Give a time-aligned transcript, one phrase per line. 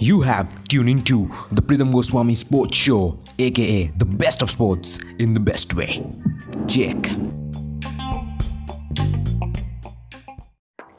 [0.00, 5.34] You have tuned into the Pritham Goswami Sports Show, aka the best of sports in
[5.34, 6.02] the best way.
[6.66, 7.10] Check.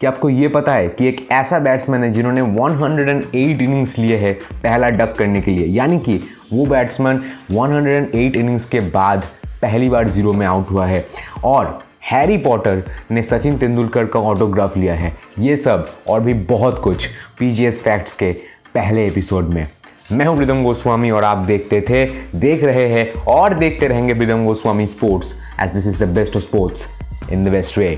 [0.00, 4.34] क्या आपको ये पता है कि एक ऐसा बैट्समैन है जिन्होंने 108 इनिंग्स लिए हैं
[4.62, 6.20] पहला डक करने के लिए यानी कि
[6.52, 9.24] वो बैट्समैन 108 इनिंग्स के बाद
[9.62, 11.06] पहली बार ज़ीरो में आउट हुआ है
[11.44, 16.80] और हैरी पॉटर ने सचिन तेंदुलकर का ऑटोग्राफ लिया है। ये सब और भी बहुत
[16.82, 18.32] कुछ पीजीएस फैक्ट्स के
[18.74, 19.66] पहले एपिसोड में।
[20.12, 22.04] मैं हूँ प्रीतम गोस्वामी और आप देखते थे,
[22.38, 26.42] देख रहे हैं और देखते रहेंगे Pritam Goswami sports as this is the best of
[26.42, 26.86] sports
[27.32, 27.94] in the best way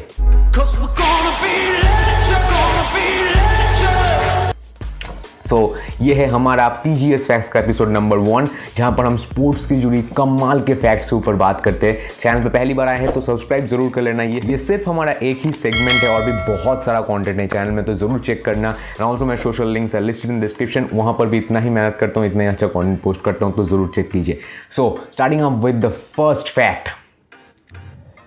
[5.52, 9.16] so, ये है हमारा पी जी एस फैक्ट्स का एपिसोड नंबर वन जहाँ पर हम
[9.16, 12.88] स्पोर्ट्स की जुड़ी कमाल के फैक्ट्स के ऊपर बात करते हैं। चैनल पर पहली बार
[12.88, 16.14] आए हैं तो सब्सक्राइब ज़रूर कर लेना। ये ये सिर्फ़ हमारा एक ही सेगमेंट है
[16.14, 19.36] और भी बहुत सारा कॉन्टेंट है चैनल में तो ज़रूर चेक करना। एंड ऑल्सो मैं
[19.36, 22.48] social links listed in description वहाँ पर भी इतना ही मेहनत करता हूँ, इतना ही
[22.48, 24.40] अच्छा कॉन्टेंट पोस्ट करता हूँ तो ज़रूर चेक कीजिए।
[24.76, 27.01] So starting up with the first fact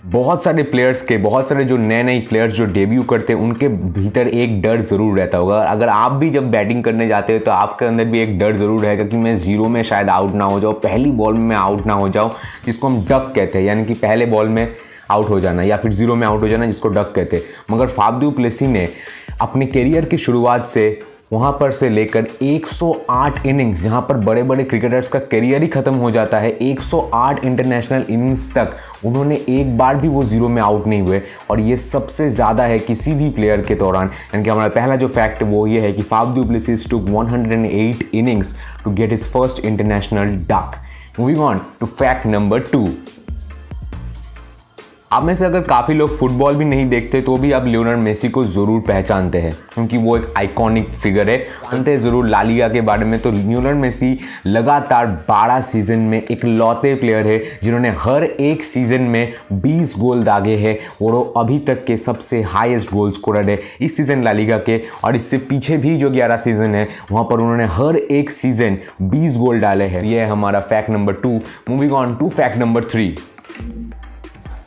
[0.05, 3.67] बहुत सारे प्लेयर्स के, बहुत सारे जो नए नए प्लेयर्स जो डेब्यू करते हैं, उनके
[3.67, 7.51] भीतर एक डर ज़रूर रहता होगा। अगर आप भी जब बैटिंग करने जाते हो तो
[7.51, 10.59] आपके अंदर भी एक डर ज़रूर रहेगा कि मैं ज़ीरो में शायद आउट ना हो
[10.59, 12.31] जाऊँ, पहली बॉल में मैं आउट ना हो जाऊँ,
[12.65, 14.67] जिसको हम डक कहते हैं। यानी कि पहले बॉल में
[15.11, 17.87] आउट हो जाना, या फिर ज़ीरो में आउट हो जाना, जिसको डक कहते हैं। मगर
[17.87, 18.87] फाबदू प्लेसी ने
[19.41, 20.87] अपने करियर की शुरुआत से
[21.31, 25.93] वहाँ पर से लेकर 108 इनिंग्स जहाँ पर बड़े बड़े क्रिकेटर्स का करियर ही खत्म
[25.95, 30.87] हो जाता है 108 इंटरनेशनल इनिंग्स तक, उन्होंने एक बार भी वो ज़ीरो में आउट
[30.87, 34.67] नहीं हुए। और ये सबसे ज़्यादा है किसी भी प्लेयर के दौरान। यानी कि हमारा
[34.69, 39.29] पहला जो फैक्ट वो ये है कि Faf du Plessis took 108 innings to get his
[39.29, 40.79] first international duck
[41.19, 42.87] moving on to fact number two
[45.11, 48.29] आप में से अगर काफ़ी लोग फुटबॉल भी नहीं देखते तो भी आप लियोनर मेसी
[48.29, 52.81] को ज़रूर पहचानते हैं, क्योंकि वो एक आइकॉनिक फिगर है। जानते हैं ज़रूर लालिगा के
[52.81, 58.23] बारे में तो लियोनर मेसी लगातार 12 सीज़न में एक लौते प्लेयर है, जिन्होंने हर
[58.23, 63.11] एक सीज़न में 20 गोल दागे हैं, और वो अभी तक के सबसे हाईएस्ट गोल
[63.11, 67.23] स्कोरर है इस सीज़न लालिगा के। और इससे पीछे भी जो 11 सीज़न है, वहाँ
[67.23, 71.39] पर उन्होंने हर एक सीज़न 20 गोल डाले हैं। ये है हमारा fact number two
[71.69, 73.15] moving on to fact number three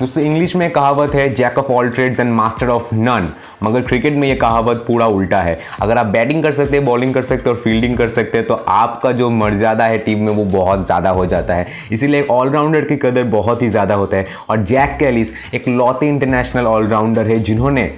[0.00, 3.28] दोस्तों इंग्लिश में कहावत है jack of all trades and master of none
[3.62, 7.14] मगर क्रिकेट में ये कहावत पूरा उल्टा है। अगर आप बैटिंग कर सकते हैं बॉलिंग
[7.14, 10.32] कर सकते हैं और फील्डिंग कर सकते हैं तो आपका जो मर्यादा है टीम में
[10.34, 14.16] वो बहुत ज़्यादा हो जाता है। इसीलिए एक ऑलराउंडर की कदर बहुत ही ज़्यादा होता
[14.16, 17.90] है। और जैक कैलिस एक लौते इंटरनेशनल ऑलराउंडर है, जिन्होंने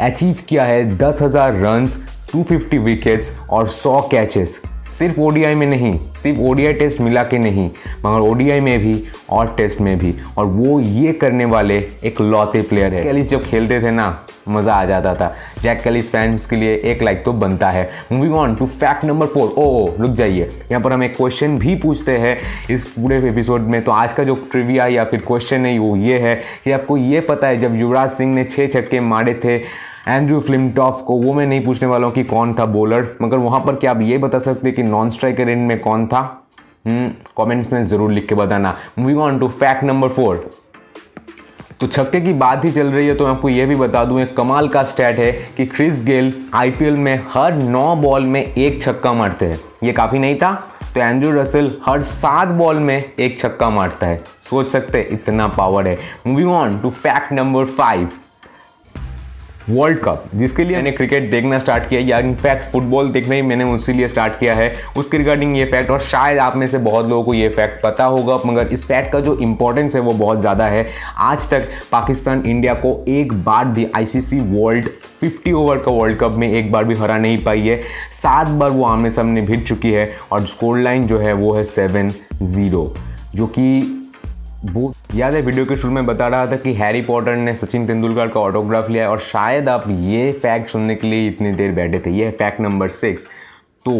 [0.00, 1.98] अचीव किया है दस हज़ार रन्स
[2.28, 7.70] 250 विकेट्स और 100 कैचेस सिर्फ़ ओडीआई में नहीं, सिर्फ़ ओडीआई टेस्ट मिला के नहीं,
[8.06, 12.62] मगर ओडीआई में भी और टेस्ट में भी। और वो ये करने वाले एक लौते
[12.62, 16.56] प्लेयर है। कैलिस जब खेलते थे ना, मज़ा आ जाता था। जैक कैलिस फैंस के
[16.56, 20.10] लिए एक लाइक तो बनता है। Moving on to fact number four ओ ओ, रुक
[20.10, 22.36] जाइए। यहाँ पर हम एक क्वेश्चन भी पूछते हैं।
[22.70, 26.18] इस पूरे एपिसोड में तो आज का जो ट्रिविया या फिर क्वेश्चन है, वो ये
[26.18, 26.34] है
[26.64, 29.58] कि आपको ये पता है, जब युवराज सिंह ने छः छक्के मारे थे
[30.08, 33.60] एंड्रू फ्लिमटॉफ को वो मैं नहीं पूछने वाला हूँ कि कौन था बॉलर मगर वहाँ
[33.60, 36.22] पर क्या आप ये बता सकते कि नॉन स्ट्राइकर एंड में कौन था?
[36.86, 40.50] कमेंट्स में ज़रूर लिख के बताना। Moving on to fact number four
[41.80, 44.20] तो छक्के की बात ही चल रही है तो मैं आपको यह भी बता दूँ,
[44.20, 48.82] एक कमाल का स्टैट है कि क्रिस गेल आईपीएल में हर नौ बॉल में एक
[48.82, 50.52] छक्का मारते हैं। ये काफ़ी नहीं था?
[50.94, 55.88] तो एंड्रू रसल हर सात बॉल में एक छक्का मारता है। सोच सकते इतना पावर
[55.88, 58.08] है। Moving on to fact number five
[59.70, 63.64] world cup जिसके लिए मैंने क्रिकेट देखना स्टार्ट किया, या इनफैक्ट फुटबॉल देखना ही मैंने
[63.66, 67.08] उसी लिए स्टार्ट किया है। उसके रिगार्डिंग ये फैक्ट और शायद आप में से बहुत
[67.08, 70.40] लोगों को ये फैक्ट पता होगा, मगर इस फैक्ट का जो इंपॉर्टेंस है वो बहुत
[70.40, 70.86] ज़्यादा है।
[71.18, 74.88] आज तक पाकिस्तान इंडिया को एक बार भी आईसीसी वर्ल्ड
[75.22, 77.80] 50 ओवर का वर्ल्ड कप में एक बार भी हरा नहीं पाई है।
[78.12, 81.64] सात बार वो आमने सामने भिड़ चुकी है, और स्कोर लाइन जो है वो है
[81.66, 82.10] सेवन
[82.42, 82.92] ज़ीरो
[83.34, 83.97] जो कि
[84.64, 87.86] वो याद है वीडियो के शुरू में बता रहा था कि हैरी पॉटर ने सचिन
[87.86, 91.98] तेंदुलकर का ऑटोग्राफ लिया और शायद आप ये फैक्ट सुनने के लिए इतनी देर बैठे
[92.06, 93.28] थे। ये फैक्ट नंबर सिक्स
[93.86, 93.92] तो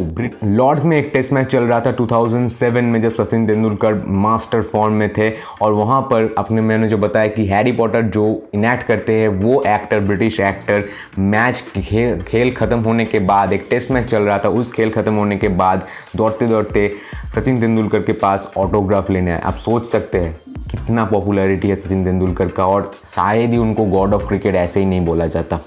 [0.44, 4.94] लॉर्ड्स में एक टेस्ट मैच चल रहा था 2007 में जब सचिन तेंदुलकर मास्टर फॉर्म
[4.94, 5.30] में थे
[5.62, 9.62] और वहाँ पर अपने मैंने जो बताया कि हैरी पॉटर जो इनैक्ट करते हैं, वो
[9.66, 10.84] एक्टर ब्रिटिश एक्टर
[11.18, 14.90] मैच खेल खेल ख़त्म होने के बाद, एक टेस्ट मैच चल रहा था। उस खेल
[14.90, 16.92] ख़त्म होने के बाद दौड़ते दौड़ते
[17.34, 20.38] सचिन तेंदुलकर के पास ऑटोग्राफ लेने आए। आप सोच सकते हैं।
[20.70, 24.86] कितना पॉपुलैरिटी है सचिन तेंदुलकर का और शायद ही उनको गॉड ऑफ़ क्रिकेट ऐसे ही
[24.86, 25.60] नहीं बोला जाता।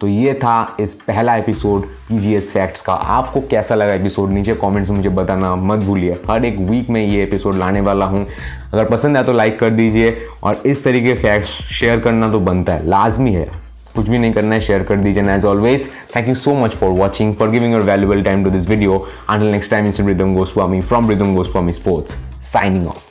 [0.00, 4.90] तो ये था इस पहला एपिसोड पीजीएस फैक्ट्स का। आपको कैसा लगा एपिसोड नीचे कमेंट्स
[4.90, 8.26] में मुझे बताना मत भूलिए। हर एक वीक में ये एपिसोड लाने वाला हूँ।
[8.72, 12.72] अगर पसंद आया तो लाइक कर दीजिए और इस तरीके फैक्ट्स शेयर करना तो बनता
[12.72, 13.48] है। लाजमी है।
[13.94, 16.90] कुछ भी नहीं करना है शेयर कर दीजिए। As always thank you so much for
[16.90, 20.80] watching for giving your valuable time to this video until next time it's Ridham Goswami
[20.80, 22.16] from Ridham Goswami sports
[22.52, 23.07] signing off.